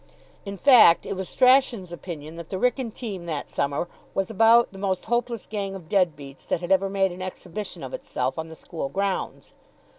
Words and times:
In 0.47 0.57
fact, 0.57 1.05
it 1.05 1.13
was 1.15 1.29
Strachan's 1.29 1.91
opinion 1.91 2.33
that 2.33 2.49
the 2.49 2.57
Wrykyn 2.57 2.91
team 2.91 3.27
that 3.27 3.51
summer 3.51 3.87
was 4.15 4.31
about 4.31 4.71
the 4.71 4.79
most 4.79 5.05
hopeless 5.05 5.45
gang 5.45 5.75
of 5.75 5.89
dead 5.89 6.15
beats 6.15 6.43
that 6.47 6.59
had 6.61 6.71
ever 6.71 6.89
made 6.89 7.11
an 7.11 7.21
exhibition 7.21 7.83
of 7.83 7.93
itself 7.93 8.39
on 8.39 8.49
the 8.49 8.55
school 8.55 8.89
grounds. 8.89 9.53